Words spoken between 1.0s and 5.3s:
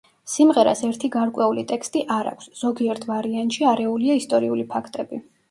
გარკვეული ტექსტი არ აქვს, ზოგიერთ ვარიანტში არეულია ისტორიული ფაქტები.